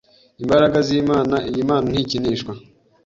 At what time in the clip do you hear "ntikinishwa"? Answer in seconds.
1.91-2.51